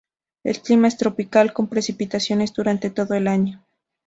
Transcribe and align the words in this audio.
El 0.43 0.59
clima 0.61 0.87
es 0.87 0.97
tropical, 0.97 1.53
con 1.53 1.67
precipitaciones 1.67 2.53
durante 2.55 2.89
todo 2.89 3.13
el 3.13 3.27
año. 3.27 3.63